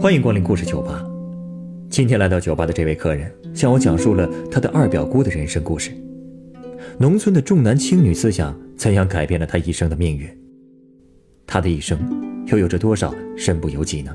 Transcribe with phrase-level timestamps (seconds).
[0.00, 1.04] 欢迎光临故事酒吧。
[1.90, 5.90] 今天来到酒吧的这位客人向我讲述了他的二表姑的人生故事。
[6.98, 10.28] 农村的重男轻女思想怎样改变了他一生的命运？
[11.46, 11.98] 他的一生
[12.46, 14.14] 又有着多少身不由己呢？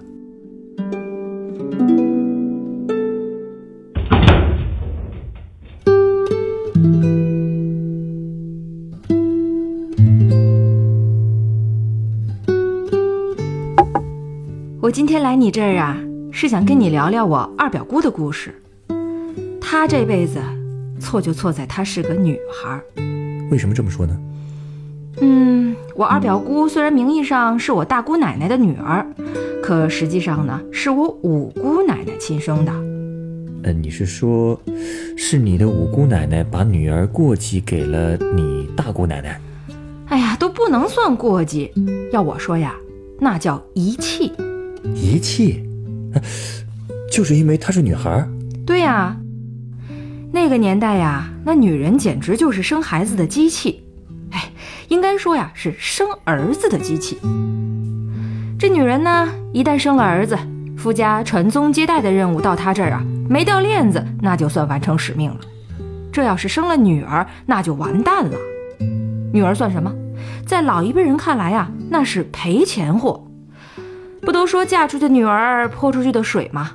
[14.82, 15.96] 我今天来你这儿啊，
[16.32, 18.52] 是想跟你聊聊我二表姑的故事。
[19.62, 20.40] 她这辈子
[21.00, 22.82] 错就错在她是个女孩。
[23.52, 24.20] 为什么这么说呢？
[25.22, 29.06] 嗯，我二表姑虽然名义上是我大姑奶奶的女儿，
[29.62, 32.72] 可实际上呢，是我五姑奶奶亲生的。
[33.62, 34.60] 呃，你是说，
[35.16, 39.40] 是你的五姑奶奶把女儿过继给了你大姑奶奶？
[40.08, 41.72] 哎呀，都不能算过继，
[42.12, 42.74] 要我说呀，
[43.20, 44.32] 那叫遗弃。
[45.02, 45.64] 遗弃，
[47.12, 48.24] 就是因为她是女孩。
[48.68, 49.18] 对呀，
[50.32, 53.84] 那个年代呀，那女人简直就是生孩子的机器。
[54.30, 54.52] 哎，
[54.90, 57.18] 应该说呀，是生儿子的机器。
[58.60, 60.38] 这女人呢，一旦生了儿子，
[60.78, 65.40] 夫家传宗接代的任务到她这儿啊，没掉链子，那就算完成使命了。
[66.14, 68.38] 这要是生了女儿，那就完蛋了。
[69.34, 69.92] 女儿算什么？
[70.46, 73.26] 在老一辈人看来呀，那是赔钱货。
[74.22, 76.74] 不都说嫁出去的女儿泼出去的水吗？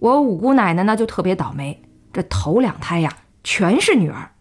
[0.00, 3.12] 我五姑奶奶那就特别倒霉，这头两胎呀
[3.44, 4.32] 全是女儿，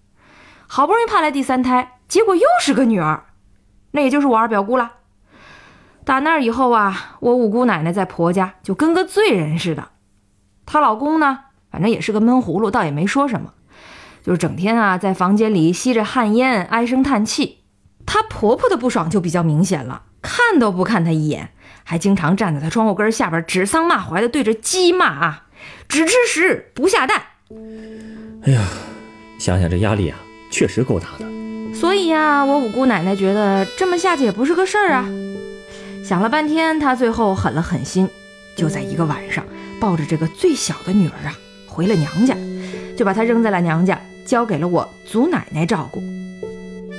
[0.67, 3.25] 好不容易盼来第三胎，结果又是个女儿，
[3.91, 4.94] 那也就是我二表姑了。
[6.03, 9.89] 打那以后啊，我五姑奶奶在婆家就跟个罪人似的，
[10.66, 11.38] 她老公呢，
[11.69, 13.53] 反正也是个闷葫芦，倒也没说什么，
[14.23, 17.59] 就是整天啊在房间里吸着旱烟，唉声叹气。
[18.07, 21.52] 她婆婆的不爽就比较明显了，看都不看她一眼。
[21.83, 25.44] 还经常站在他窗户根下边指桑骂槐的对着鸡骂啊，
[25.88, 27.22] 只吃食不下蛋。
[28.44, 28.61] 哎呀，
[29.39, 30.17] 想想这压力啊，
[30.50, 31.25] 确实够大的。
[31.73, 35.06] 所以呀，我五姑奶奶觉得这么下去也不是个事儿啊。
[36.03, 38.09] 想了半天，她最后狠了狠心，
[38.56, 39.45] 就在一个晚上，
[39.79, 41.33] 抱着这个最小的女儿啊，
[41.67, 42.35] 回了娘家，
[42.97, 46.03] 就把她扔在了娘家，交给了我祖奶奶照顾。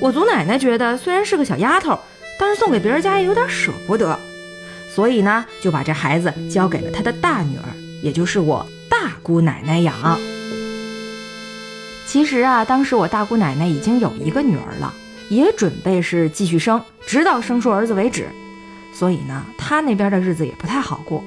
[0.00, 1.98] 我祖奶奶觉得虽然是个小丫头，
[2.38, 4.18] 但是送给别人家也有点舍不得。
[4.94, 7.64] 所以呢，就把这孩子交给了他的大女儿，
[8.02, 10.20] 也就是我大姑奶奶养。
[12.06, 14.92] 其实啊，当时我大姑奶奶已经有一个女儿了，
[15.30, 18.26] 也准备是继续生，直到生出儿子为止。
[18.92, 21.24] 所以呢，她那边的日子也不太好过。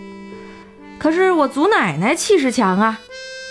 [1.00, 3.00] 可是我祖奶奶气势强啊，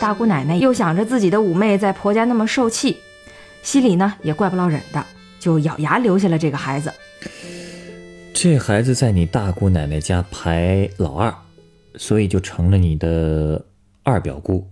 [0.00, 2.98] 大姑奶奶又想着自己的五妹在婆家那么受气，
[3.64, 5.04] 心里呢也怪不落忍的，
[5.40, 6.94] 就咬牙留下了这个孩子。
[8.34, 11.32] 这孩子在你大姑奶奶家排老二，
[11.94, 13.64] 所以就成了你的
[14.02, 14.66] 二表姑。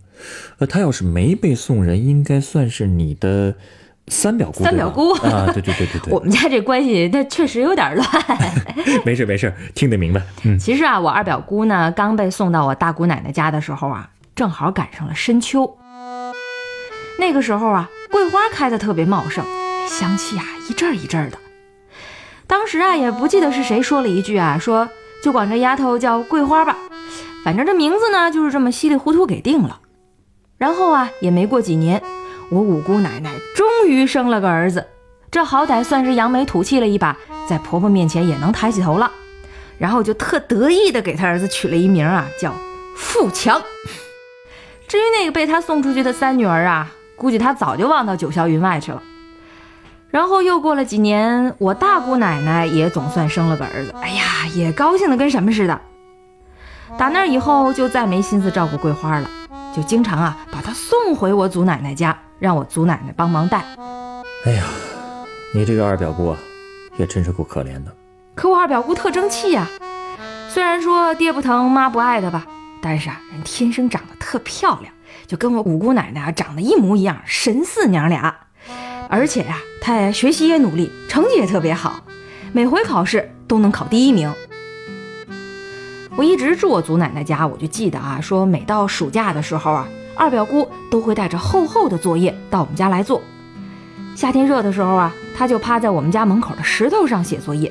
[0.58, 3.54] 呃，他要是没被送人，应该算是你的
[4.08, 4.64] 三表姑。
[4.64, 6.12] 三表姑啊，对对对对对。
[6.12, 8.08] 我们家这关系，那确实有点乱。
[9.06, 10.20] 没事没事，听得明白。
[10.42, 15.78] 嗯，其实啊，我二表姑呢，刚被送到我大姑奶奶家的时候啊，正好赶上了深秋。
[17.18, 19.44] 那个时候啊，桂花开的特别茂盛，
[19.88, 21.38] 香气啊一阵一阵的。
[22.52, 24.86] 当时啊，也不记得是谁说了一句啊，说
[25.22, 26.76] 就管这丫头叫桂花吧，
[27.42, 29.80] 反正这名字呢就是这么稀里糊涂给定了。
[30.58, 32.02] 然后啊，也没过几年，
[32.50, 34.86] 我五姑奶奶终于生了个儿子，
[35.30, 37.16] 这好歹算是扬眉吐气了一把，
[37.48, 39.10] 在婆婆面前也能抬起头了。
[39.78, 42.54] 然后就特得意的给他儿子取了一名啊，叫
[42.94, 43.62] 富强。
[44.86, 49.02] 至于那个被他送出去的三女儿啊，估计他早就忘到九霄云外去了。
[50.12, 55.80] 然后又过了几年，我大姑奶奶也总算生了个儿子，哎呀，也高兴的跟什么似的。
[56.98, 59.30] 打那以后就再没心思照顾桂花了，
[59.74, 63.64] 就经常啊把她送回我祖奶奶家，让我祖奶奶帮忙带。
[64.44, 64.64] 哎呀，
[65.54, 66.36] 你这个二表姑啊，
[66.98, 67.90] 也真是够可怜的。
[68.34, 69.66] 可我二表姑特争气呀，
[70.50, 72.46] 虽然说爹不疼妈不爱的吧，
[72.82, 74.92] 但是啊人天生长得特漂亮，
[75.26, 78.36] 就跟我五姑奶奶啊长得一模一样，神似娘俩。
[79.12, 82.02] 而且呀，他学习也努力，成绩也特别好，
[82.50, 84.32] 每回考试都能考第一名。
[86.16, 89.86] 我一直住我祖奶奶家，我就记得啊，说每到暑假的时候啊，
[90.16, 93.20] 二表姑都会带着厚厚的作业到我们家来做。
[94.16, 97.70] 夏天热的时候啊，她就趴在我们家门口的石头上写作业。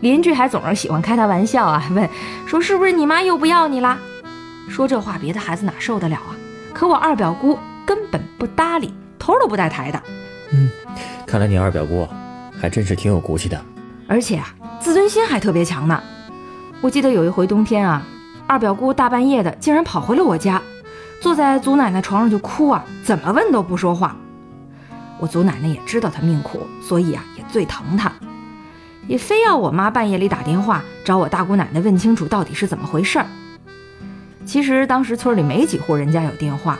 [0.00, 2.10] 邻居还总是喜欢开她玩笑啊，问
[2.44, 3.96] 说是不是你妈又不要你啦？
[4.68, 6.34] 说这话别的孩子哪受得了啊？
[6.72, 8.92] 可我二表姑根本不搭理，
[9.24, 10.02] 头都不带抬的。
[10.52, 10.68] 嗯，
[11.26, 12.06] 看来你二表姑
[12.60, 13.58] 还真是挺有骨气的。
[14.06, 15.98] 而且啊，自尊心还特别强呢。
[16.82, 18.02] 我记得有一回冬天啊，
[18.46, 20.60] 二表姑大半夜的竟然跑回了我家，
[21.22, 24.14] 坐在祖奶奶床上就哭啊，怎么问都不说话。
[25.18, 28.12] 我祖奶奶也知道她命苦，所以啊也最疼她，
[29.06, 33.26] 也非要我妈半夜里打电话找我大姑奶奶问清楚到底是怎么回事儿。
[34.44, 36.78] 其实当时村里没几户人家有电话，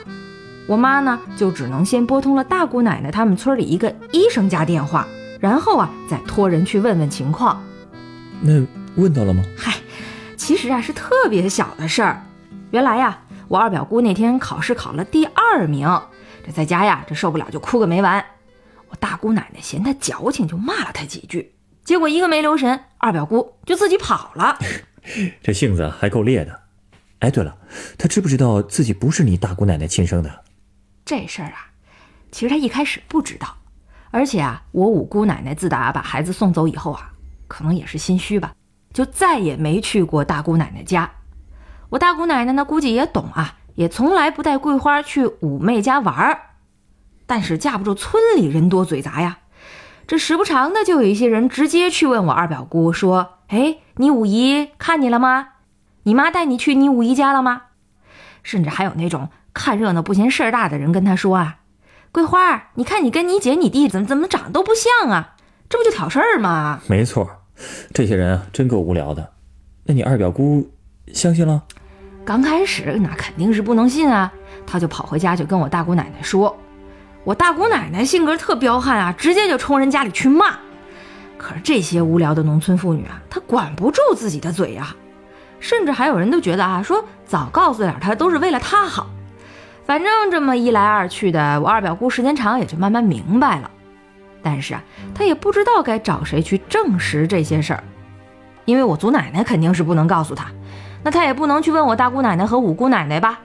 [0.66, 5.06] 我妈呢就只能先拨通了大姑奶奶他们村里一个医生家电话，
[5.38, 7.62] 然后啊再托人去问问情况。
[8.40, 8.64] 那
[8.96, 9.42] 问到了吗？
[9.58, 9.74] 嗨，
[10.36, 12.24] 其实啊是特别小的事儿。
[12.70, 15.86] 原来呀，我二表姑那天考试考了第二名，
[16.46, 18.24] 这在家呀这受不了就哭个没完。
[18.88, 21.52] 我大姑奶奶嫌她矫情，就骂了她几句，
[21.84, 24.58] 结果一个没留神，二表姑就自己跑了。
[25.42, 26.58] 这性子还够烈的。
[27.18, 27.54] 哎，对了，
[27.98, 30.30] 她知不知道自己不是你大姑奶奶亲生的？
[31.04, 31.68] 这事儿啊，
[32.30, 33.56] 其实他一开始不知道，
[34.10, 37.12] 而且啊，我五姑奶奶自打把孩子送走以后啊，
[37.46, 38.54] 可能也是心虚吧，
[38.92, 41.10] 就再也没去过大姑奶奶家。
[41.90, 46.40] 我大姑奶奶呢，估计也懂啊，也从来不带桂花去五妹家玩儿。
[47.26, 49.38] 但是架不住村里人多嘴杂呀，
[50.06, 55.48] 这时不常的就有一些人直接去问我二表姑说：“哎，你五姨看你了吗？
[56.02, 57.62] 你妈带你去你五姨家了吗？”
[58.42, 61.58] 甚至还有那种看热闹不嫌事儿大的人跟他说啊
[62.12, 65.36] ：“桂花，你看你跟你姐、你弟怎么怎么长得都不像啊，
[65.70, 67.30] 这不就挑事儿吗？”没错，
[67.94, 69.32] 这些人啊，真够无聊的。
[69.84, 70.68] 那你二表姑
[71.12, 71.62] 相信了？
[72.24, 74.32] 刚开始那肯定是不能信啊，
[74.66, 76.56] 他就跑回家就跟我大姑奶奶说。
[77.22, 80.58] 我大姑奶奶性格特彪悍啊，直接就冲人家里去骂。
[81.38, 84.94] 可是这些无聊的农村妇女啊，她管不住自己的嘴呀。
[85.60, 89.08] 甚至还有人都觉得啊，说早告诉点她都是为了她好。
[89.84, 93.70] 反正这么一来二去的，我二表姑时间长也就慢慢明白了。
[94.42, 94.82] 但是啊，
[95.14, 97.84] 她也不知道该找谁去证实这些事儿，
[98.64, 100.46] 因为我祖奶奶肯定是不能告诉她，
[101.02, 103.40] 那她也不能去问我大姑奶奶和五姑奶奶吧。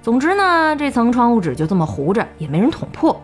[0.00, 3.22] 总之呢，这层窗户纸就这么糊着，也没人捅破。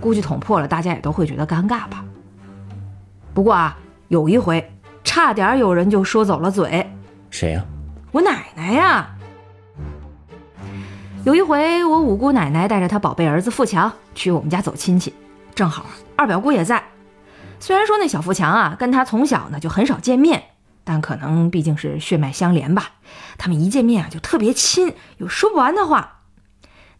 [0.00, 2.04] 估计捅破了，大家也都会觉得尴尬吧。
[3.32, 3.76] 不过啊，
[4.08, 4.72] 有一回，
[5.04, 6.90] 差点有人就说走了嘴。
[7.30, 7.64] 谁呀？
[8.10, 9.08] 我奶奶呀。
[11.22, 15.12] 有一回，我五姑奶奶带着她宝贝儿子富强去我们家走亲戚，
[15.54, 15.84] 正好
[16.16, 16.82] 二表姑也在。
[17.58, 20.44] 虽然说那小富强啊，跟他从小呢就很少见面。
[20.82, 22.92] 但可能毕竟是血脉相连吧，
[23.36, 26.22] 他们一见面啊就特别亲，有说不完的话。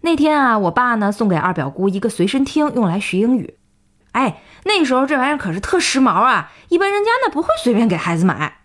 [0.03, 3.57] 那天啊，我爸呢送给二表姑一个随身听，用来学英语。
[4.13, 8.59] 哎，那时候这玩意儿可是特时髦啊，一般人家呢不会随便给孩子买。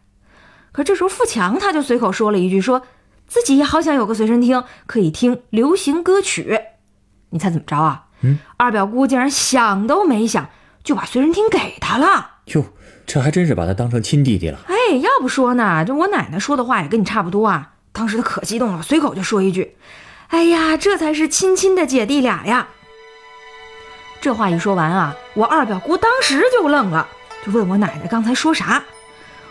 [0.74, 2.82] 可这时候富强他就随口说了一句，说
[3.28, 6.60] 自己也好想有个随身听，可以听流行歌曲。
[7.30, 8.06] 你猜怎么着啊？
[8.22, 10.50] 嗯，二表姑竟然想都没想
[10.84, 12.32] 就把随身听给他了。
[12.46, 12.66] 哟。
[13.08, 14.58] 这还真是把他当成亲弟弟了。
[14.68, 17.74] 哎，要不说呢，这我奶奶说的话也跟你差不多啊。
[17.92, 19.78] 当时他可激动了，随口就说一句
[20.30, 22.70] ：“哎呀，这才是亲亲的姐弟俩呀。”
[24.20, 27.08] 这话一说完啊，我二表姑当时就愣了，
[27.46, 28.84] 就问我奶奶刚才说啥。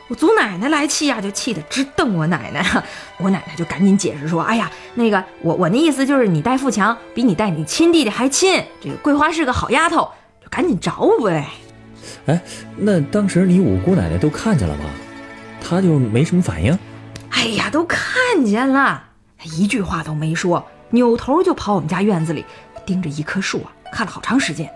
[0.09, 2.65] 我祖奶奶来气呀，就气得直瞪我奶奶。
[3.19, 8.63] 我奶奶就赶紧解释说：“哎呀，那个我我那意思就是你带富强比你带你亲弟弟还亲。
[8.83, 10.11] 这个桂花是个好丫头，
[10.43, 11.49] 就赶紧找我呗。”
[12.27, 12.39] 哎，
[12.77, 14.85] 那当时你五姑奶奶都看见了吗？
[15.61, 16.79] 她就没什么反应。
[17.31, 19.03] 哎呀，都看见了，
[19.43, 22.45] 一句话都没说，扭头就跑我们家院子里，
[22.85, 24.71] 盯着一棵树啊，看了好长时间。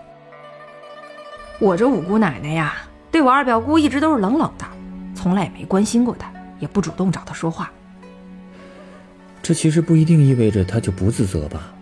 [1.59, 2.73] 我这五姑奶奶呀，
[3.11, 4.65] 对我二表姑一直都是冷冷的，
[5.19, 7.69] 从来也没关心过他，也不主动找他说话。
[9.43, 11.73] 这其实不一定意味着他就不自责吧？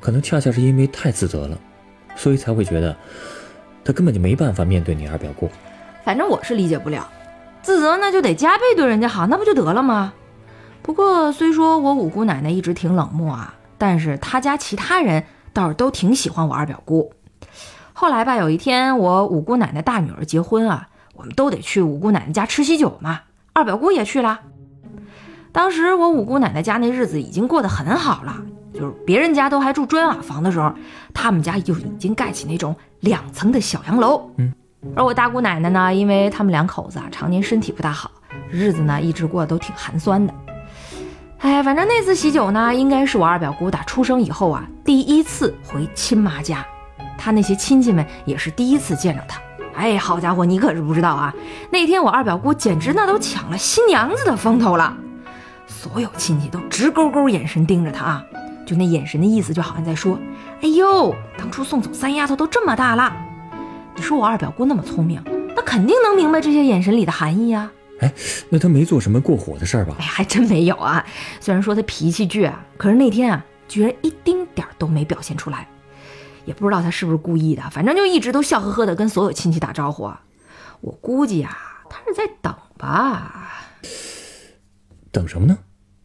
[0.00, 1.58] 可能恰恰是因为太自责了，
[2.14, 2.96] 所以才会觉得。
[3.84, 5.50] 他根本就没办法面对你二表姑，
[6.04, 7.10] 反正我是理解不了，
[7.62, 10.12] 自责那就得加倍对人家好，那不就得了吗？
[10.82, 17.12] 不过虽说我五姑奶奶一直挺冷漠啊，但是她家其他人倒是都挺喜欢我二表姑。
[17.92, 23.20] 后来吧，有一天我五姑奶奶大女儿结婚啊，我们都得去五姑奶奶家吃喜酒嘛，
[23.52, 24.40] 二表姑也去了。
[25.52, 28.42] 当时我五姑奶奶家那日子已经过得很好了。
[28.74, 30.72] 就是别人家都还住砖瓦房的时候，
[31.12, 34.30] 他们家就已经盖起那种两层的小洋楼。
[34.38, 34.50] 嗯，
[34.96, 38.10] 而我大姑奶奶呢，因为他们两口子啊常年身体不大好，
[38.50, 40.32] 日子呢一直过得都挺寒酸的。
[41.40, 46.64] 哎，反正那次喜酒呢，应该是我二表姑打出生以后啊第一次回亲妈家，
[47.18, 49.38] 她那些亲戚们也是第一次见着她。
[49.74, 51.34] 哎，好家伙，你可是不知道啊，
[51.70, 54.96] 那天我二表姑简直那都抢了新娘子的风头了，
[55.66, 58.24] 所有亲戚都直勾勾眼神盯着她啊。
[58.64, 60.16] 就那眼神的意思，就好像在说
[60.62, 63.12] ：“哎呦，当初送走三丫头都这么大了。”
[63.96, 65.20] 你说我二表姑那么聪明，
[65.56, 67.70] 那肯定能明白这些眼神里的含义啊。
[67.98, 68.12] 哎，
[68.48, 69.96] 那她没做什么过火的事儿吧？
[69.98, 71.04] 哎，还真没有啊。
[71.40, 75.66] 虽然说她脾气倔啊，可是那天啊，居然一丁点儿都没表现出来。
[76.44, 80.10] 也不知道他是不是故意的，反正就一直都笑呵呵的跟所有亲戚打招呼。
[80.80, 81.56] 我估计啊，
[81.88, 83.68] 他是在等吧。
[85.10, 85.58] 等什么呢？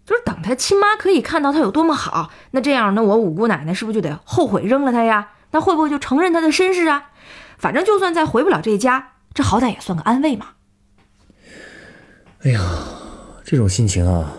[0.06, 2.32] 就是等他亲妈可以看到他有多么好。
[2.52, 5.32] 那这样，那我五姑奶奶是不是就得后悔扔了他呀？
[5.52, 7.12] 那会不会就承认他的身世啊？
[7.58, 10.48] 反正就算再回不了这家，这好歹也算个安慰嘛。
[12.44, 12.62] 哎呀，
[13.44, 14.32] 这种心情啊，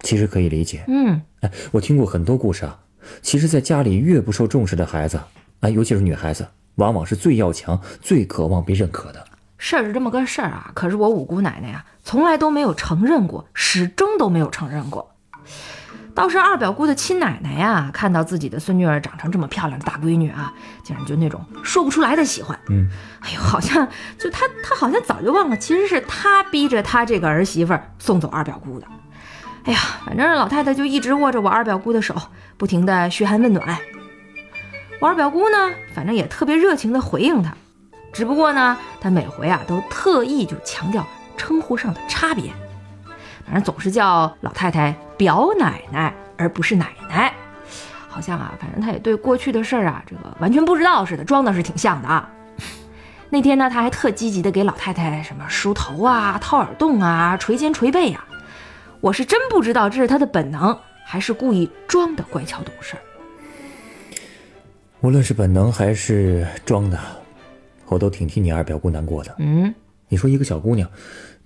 [0.00, 0.84] 其实可以理解。
[0.88, 2.78] 嗯，哎，我听过很多故事啊。
[3.22, 5.20] 其实，在家里越不受重视的孩子，
[5.60, 6.46] 啊，尤其是女孩子，
[6.76, 9.24] 往往是最要强、最渴望被认可的。
[9.56, 15.14] 事儿是这么个事儿啊，可是我五姑奶奶呀，从来都没有承认过，始终都没有承认过。
[16.14, 22.56] 倒是二表姑的亲奶奶呀，看到自己的孙女儿长成这么漂亮的大闺女啊，竟然就那种说不出来的喜欢。
[22.68, 22.88] 嗯，
[23.20, 28.86] 哎呦，好像就她，她好像早就忘了，其实是她逼着她这个儿媳妇送走二表姑的。
[29.64, 32.14] 哎呀，反正老太太就一直握着我二表姑的手，
[32.58, 33.78] 不停的嘘寒问暖。
[35.00, 35.56] 我二表姑呢，
[35.94, 37.54] 反正也特别热情的回应她，
[38.12, 41.06] 只不过呢，她每回啊都特意就强调
[41.38, 42.52] 称呼上的差别。
[43.46, 47.32] 反正总是叫老太太表奶奶，而不是奶奶，
[48.08, 52.28] 好像啊，反正她也对过去的事儿啊，这个完全不知道似的，装的是挺像的啊。
[53.30, 58.24] 那天呢，她还特积极的给老太太什么梳头啊、掏耳洞啊、捶肩捶背呀，
[59.04, 62.96] 我是真不知道这是他的本能，还是故意装的乖巧懂事。
[65.02, 66.98] 无论是本能还是装的，
[67.88, 69.34] 我都挺替你二表姑难过的。
[69.40, 69.74] 嗯，
[70.08, 70.90] 你说一个小姑娘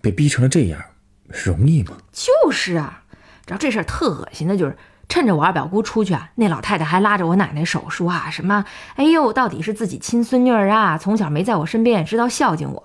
[0.01, 0.81] 被逼成了这样。
[1.27, 1.97] 容易吗？
[2.13, 3.03] 就是啊，
[3.45, 4.77] 知道这事儿特恶心的，就是
[5.09, 12.85] 趁着我二表姑出去啊，那老太太还拉着我奶奶手说啊什么，哎呦，到底是自己亲孙女儿啊，从小没在我身边，也知道孝敬我，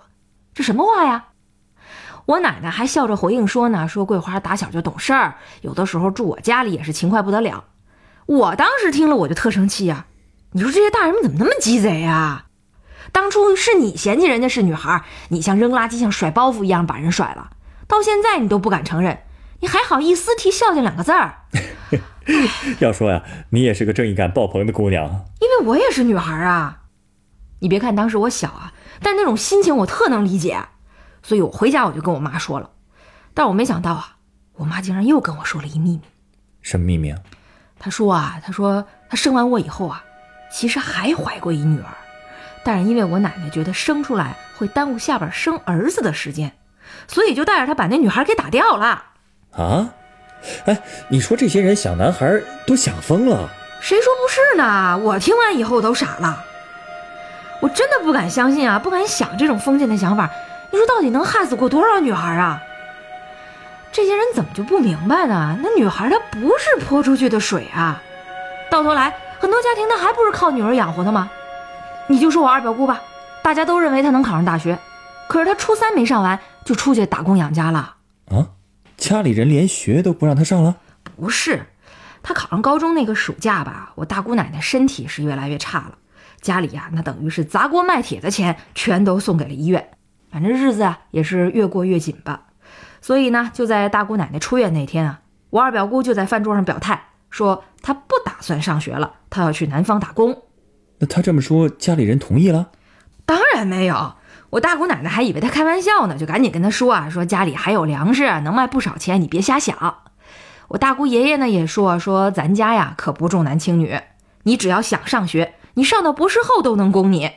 [0.56, 1.26] 这什么话呀？
[2.26, 7.66] 我奶奶还笑着回应说呢，说桂花打小就懂事儿，有的时候住我家里也是勤快不得了。
[8.26, 10.06] 我当时听了我就特生气呀，
[10.54, 12.46] 你说这些大人们怎么那么鸡贼呀？
[13.12, 17.50] 当初是你嫌弃人家是女孩，你像扔垃圾像甩包袱一样把人甩了。
[17.88, 19.20] 到现在你都不敢承认，
[19.60, 21.40] 你还好意思提孝敬两个字儿？
[22.80, 26.80] 要说呀，你也是个正义感爆棚的姑娘，因为我也是女孩啊。
[27.60, 30.58] 你别看当时我小啊，但那种心情我特能理解，
[31.24, 32.70] 所以我回家我就跟我妈说了。
[33.34, 34.18] 但我没想到啊，
[34.54, 36.02] 我妈竟然又跟我说了一秘密。
[36.62, 37.18] 什么秘密啊？
[37.80, 40.04] 她说啊，她说她生完我以后啊，
[40.52, 41.90] 其实还怀过一女儿，
[42.64, 46.52] 但是因为我奶奶觉得生出来会耽误下边生儿子的时间。
[47.08, 49.04] 所以就带着她把那女孩给打掉了
[49.52, 49.94] 啊！
[50.66, 53.50] 哎，你说这些人想男孩都想疯了？
[53.82, 54.98] 谁说不是呢？
[54.98, 56.44] 我听完以后都傻了，
[57.62, 60.30] 我真的不敢相信啊，不敢想这种封建的想法。
[60.74, 62.60] 你说到底能害死过多少女孩啊？
[63.92, 65.56] 这些人怎么就不明白呢？
[65.62, 68.02] 那女孩她不是泼出去的水啊！
[68.72, 71.30] 到头来，很多家庭她还不是靠女儿养活的吗？
[72.08, 73.00] 你就说我二表姑吧，
[73.44, 74.80] 大家都认为她能考上大学，
[75.28, 76.40] 可是她初三没上完。
[76.66, 77.96] 就出去打工养家了
[78.32, 78.48] 啊！
[78.96, 80.78] 家里人连学都不让她上了？
[81.16, 81.68] 不是，
[82.24, 85.98] 她考上高中那个暑假吧，我大姑奶奶身体是越来越差了，
[86.42, 89.90] 家里呀那等于是砸锅卖铁的钱全都送给了医院，
[90.34, 92.46] 反正日子啊也是越过越紧吧。
[93.00, 95.20] 所以呢，就在大姑奶奶出院那天啊，
[95.52, 100.42] 我二表姑就在饭桌上表态说，她不打算上学了，她要去南方打工。
[100.98, 102.70] 那她这么说，家里人同意了？
[103.26, 104.14] 当然没有。
[104.50, 109.98] 我大姑奶奶还以为她开玩笑呢，就赶紧跟她说啊，说家里还有粮食，能卖不少钱，你别瞎想。
[110.70, 114.00] 我大姑爷爷呢也说，说咱家呀可不重男轻女，
[114.44, 117.30] 你只要想上学，你上到博士后都能供你。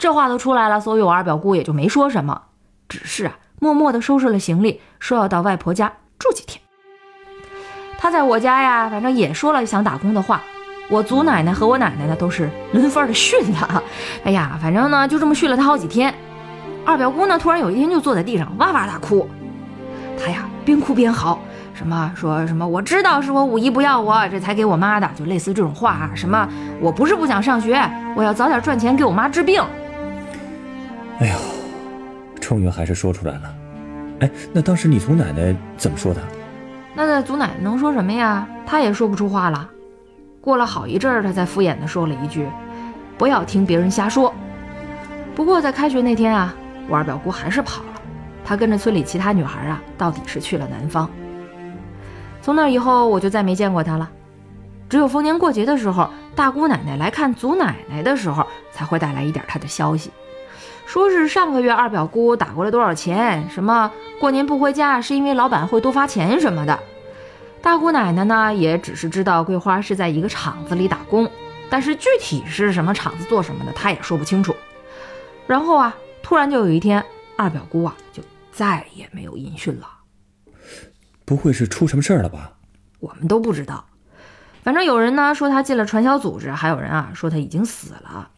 [0.00, 2.40] 这话都出来了，所以我二表姑也就没说什么，
[2.88, 6.58] 只是啊默默地收拾了行李，说要到外婆家住几天。
[7.98, 10.40] 他在我家呀，反正也说了想打工的话。
[10.88, 13.80] 我祖奶奶和我奶奶呢都是轮番的训他，
[14.24, 16.12] 哎呀，反正呢就这么训了他好几天。
[16.86, 19.28] 二表姑呢，突然有一天就坐在地上哇哇大哭，
[20.18, 21.38] 她呀边哭边嚎，
[21.74, 26.10] 什么说什么我知道是我五姨不要我，这才给我妈的，就类似这种话啊。
[26.14, 26.48] 什么
[26.80, 27.78] 我不是不想上学，
[28.16, 29.62] 我要早点赚钱给我妈治病。
[31.20, 31.34] 哎呦，
[32.40, 33.54] 终于还是说出来了。
[34.20, 36.20] 哎，那当时你祖奶奶怎么说的？
[36.94, 38.48] 那那祖奶奶能说什么呀？
[38.66, 39.68] 她也说不出话了。
[40.40, 42.48] 过了好一阵儿，她才敷衍地说了一句
[43.18, 44.34] ：“不要听别人瞎说。”
[45.36, 46.54] 不过在开学那天啊。
[46.88, 48.00] 我二表姑还是跑了，
[48.44, 51.08] 她跟着村里其他女孩啊，到底是去了南方。
[52.42, 54.10] 从那以后，我就再没见过她了。
[54.88, 60.10] 只有逢年过节的时候，大姑奶奶来看祖奶奶的时候，才会带来一点她的消息，
[60.90, 66.76] 说是上个月二表姑打过来多少钱，什么过年不回家是因为老板会多发钱什么的。
[67.62, 71.30] 大姑奶奶呢，也只是知道桂花是在一个厂子里打工，
[71.70, 74.52] 但是具体是什么厂子做什么的，她也说不清楚。
[75.46, 75.94] 然后啊，
[76.24, 77.04] 突然就有一天，
[77.36, 78.20] 二表姑啊就
[78.50, 79.86] 再也没有音讯了。
[81.24, 82.50] 不会是出什么事儿了吧？
[82.98, 83.84] 我们都不知道。
[84.64, 88.28] 反正有人呢说她进了传销组织，还有人啊说她已经死了。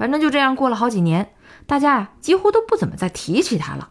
[0.00, 1.34] 反正就这样过了好几年，
[1.66, 3.90] 大家呀几乎都不怎么再提起他了。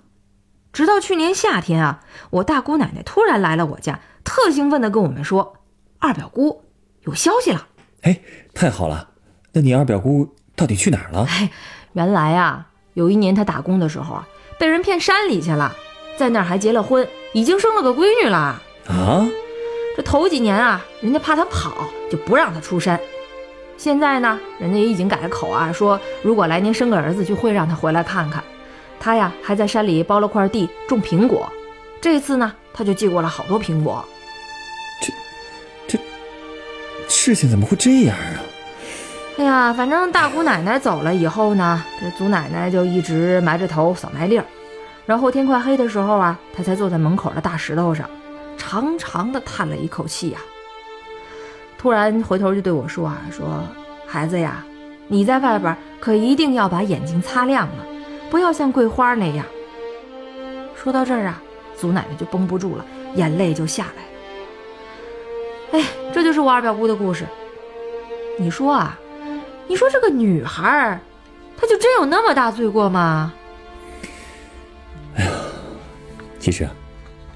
[0.73, 1.99] 直到去年夏天啊，
[2.31, 5.57] 我大姑奶奶突然来了我家，特兴奋地跟我们说，
[5.99, 6.63] 二表姑
[7.03, 7.67] 有消息了。
[8.01, 8.21] 哎，
[8.55, 9.09] 太好了！
[9.51, 11.27] 那你二表姑到底去哪儿了？
[11.29, 11.51] 哎，
[11.93, 15.75] 原来啊，有一年她打工的时候啊，被人骗山里去了，
[16.17, 18.59] 在那儿还结了婚，已经生了个闺女了。
[18.87, 19.29] 啊？
[19.95, 22.99] 这头几年啊，人家怕她跑，就不让她出山。
[23.79, 28.43] 现在呢，人家也已经改了口啊，说如果来年生个儿子，就会让他回来看看。
[28.99, 31.49] 他呀，还在山里包了块地种苹果。
[32.01, 34.03] 这次呢，他就寄过了好多苹果。
[35.87, 35.99] 这，这
[37.07, 38.43] 事情怎么会这样啊？
[39.37, 44.43] 哎呀，反正大姑奶奶走了以后呢，这祖奶奶就一直埋着头扫麦粒儿。
[45.05, 48.09] 然后天快黑的时候啊，她才坐在门口的大石头上。
[48.57, 50.39] 长长的叹了一口气呀，
[51.79, 53.63] 突然回头就对我说：“啊，说
[54.05, 54.65] 孩子呀，
[55.07, 57.85] 你在外边可一定要把眼睛擦亮了，
[58.29, 59.45] 不要像桂花那样。”
[60.75, 61.41] 说到这儿啊，
[61.77, 65.79] 祖奶奶就绷不住了，眼泪就下来了。
[65.79, 67.25] 哎，这就是我二表姑的故事。
[68.37, 68.99] 你说啊，
[69.65, 70.99] 你说这个女孩，
[71.55, 73.33] 她就真有那么大罪过吗？
[75.15, 75.31] 哎呀，
[76.39, 76.71] 其实啊，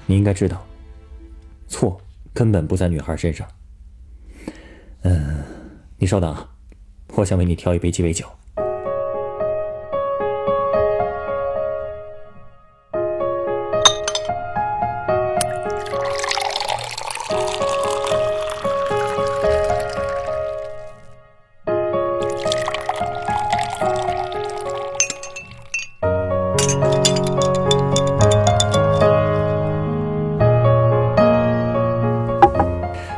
[0.04, 0.62] 你应该知道。
[1.66, 1.98] 错，
[2.34, 3.46] 根本不在女孩身上。
[5.06, 5.44] 嗯，
[5.98, 6.34] 你稍等，
[7.14, 8.26] 我想为你调一杯鸡尾酒。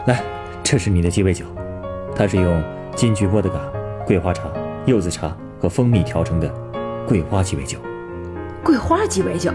[0.06, 0.20] 来
[0.64, 1.46] 这是你的鸡尾酒，
[2.16, 2.62] 它是用
[2.94, 3.60] 金桔波德嘎、
[4.06, 4.44] 桂花茶、
[4.86, 6.48] 柚子茶和蜂蜜调成的
[7.06, 7.78] 桂花鸡尾酒。
[8.64, 9.52] 桂花鸡尾酒，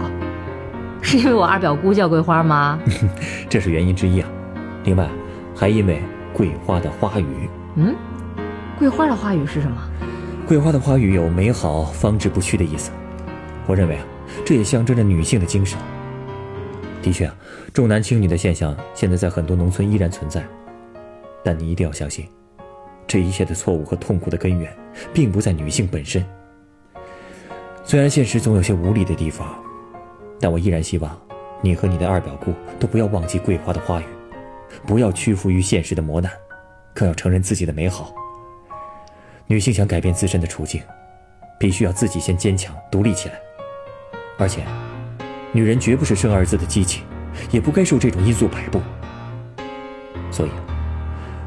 [1.02, 2.78] 是因为我二表姑叫桂花吗？
[3.50, 4.28] 这是原因之一啊。
[4.84, 5.08] 另外，
[5.54, 6.00] 还因为
[6.32, 7.26] 桂花的花语。
[7.74, 7.94] 嗯，
[8.78, 9.76] 桂花的花语是什么？
[10.46, 12.90] 桂花的花语有美好、方志不屈的意思。
[13.66, 14.04] 我认为啊，
[14.44, 15.78] 这也象征着女性的精神。
[17.02, 17.34] 的确啊，
[17.72, 20.44] 重男轻女的现象现在在很多农村依然存在。
[21.44, 22.24] 但你一定要相信，
[23.06, 24.74] 这一切的错误和痛苦的根源，
[25.12, 26.24] 并不在女性本身。
[27.84, 29.54] 虽然现实总有些无力的地方，
[30.40, 31.20] 但我依然希望
[31.60, 34.04] 你和你的二表姑都不要忘记桂花的花语，
[34.86, 36.32] 不要屈服于现实的磨难，
[36.94, 38.14] 更要承认自己的美好。
[39.46, 40.80] 女性想改变自身的处境，
[41.58, 43.34] 必须要自己先坚强独立起来。
[44.38, 44.62] 而且，
[45.52, 47.02] 女人绝不是生儿子的机器，
[47.50, 48.80] 也不该受这种因素摆布。
[50.30, 50.50] 所以。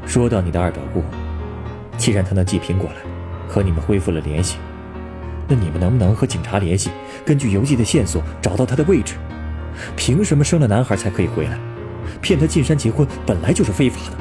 [0.06, 1.02] 说到你的二表姑，
[1.96, 3.02] 既然他能寄苹果来，
[3.48, 4.58] 和你们恢复了联系，
[5.48, 6.90] 那你们能不能和警察联系，
[7.24, 9.14] 根据邮寄的线索找到他的位置？
[9.96, 11.58] 凭什么生了男孩才可以回来？
[12.20, 14.16] 骗他进山结婚本来就是非法的。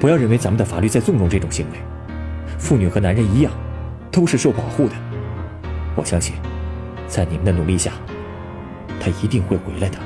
[0.00, 1.78] 不要认为咱们的法律在纵容这种行为，
[2.58, 3.52] 妇女和男人一样，
[4.10, 4.94] 都是受保护的。
[5.94, 6.34] 我相信，
[7.06, 7.92] 在你们的努力下，
[9.00, 9.98] 他一定会回来的。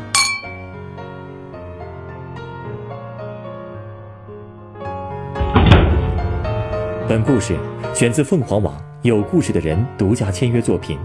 [7.10, 7.58] 本故事
[7.92, 10.96] 选自凤凰网有故事的人独家签约作品《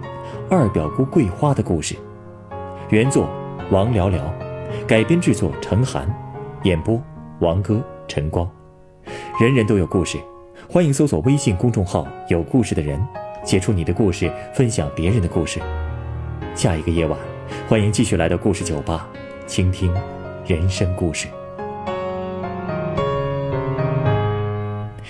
[0.52, 1.96] 二表姑桂花的故事》，
[2.90, 3.28] 原作
[3.72, 4.24] 王聊聊，
[4.88, 6.08] 改编制作陈寒，
[6.62, 7.02] 演播
[7.40, 8.48] 王哥陈光。
[9.42, 10.20] 人人都有故事，
[10.70, 13.04] 欢迎搜索微信公众号“有故事的人”，
[13.44, 15.60] 写出你的故事，分享别人的故事。
[16.54, 17.18] 下一个夜晚，
[17.68, 19.10] 欢迎继续来到故事酒吧，
[19.48, 19.92] 倾听
[20.46, 21.28] 人生故事。